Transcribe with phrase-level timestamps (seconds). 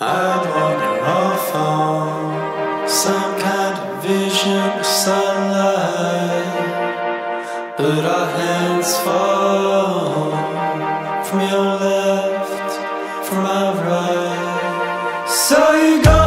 [0.00, 6.44] I wonder off on some kind of vision of sunlight,
[7.76, 10.30] but our hands fall
[11.24, 15.28] from your left, from my right.
[15.28, 16.17] So you go.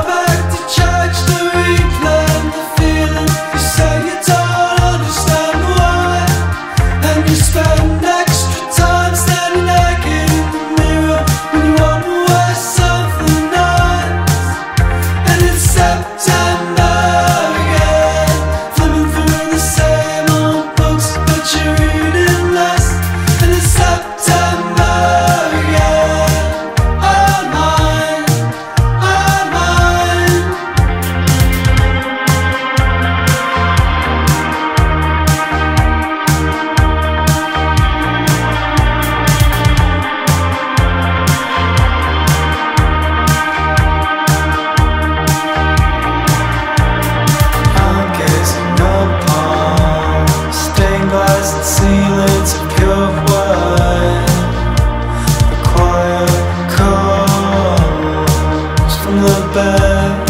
[59.53, 60.29] back,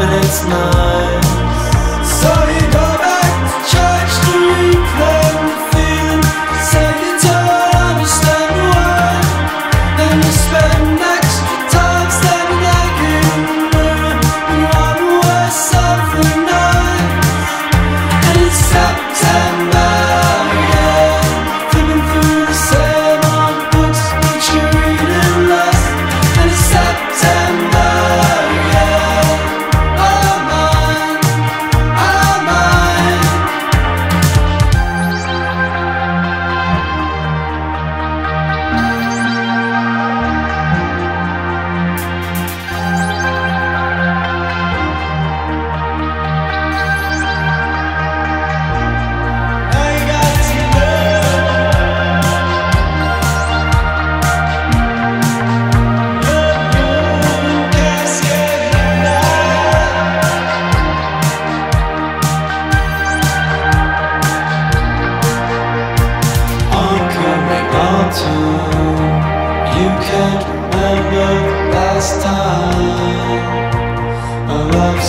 [0.00, 0.75] and it's not.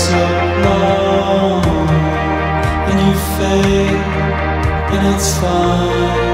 [0.08, 0.16] so
[0.64, 1.66] long
[2.90, 4.04] and you fade
[4.94, 6.27] and it's fine.